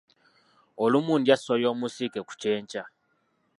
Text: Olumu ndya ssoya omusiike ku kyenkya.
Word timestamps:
Olumu 0.83 1.13
ndya 1.19 1.35
ssoya 1.39 1.67
omusiike 1.73 2.21
ku 2.27 2.33
kyenkya. 2.41 2.83